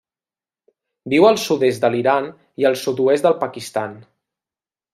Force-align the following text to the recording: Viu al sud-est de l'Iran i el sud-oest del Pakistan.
Viu 1.13 1.27
al 1.31 1.37
sud-est 1.43 1.85
de 1.85 1.91
l'Iran 1.97 2.29
i 2.63 2.67
el 2.73 2.81
sud-oest 2.85 3.29
del 3.29 3.39
Pakistan. 3.47 3.95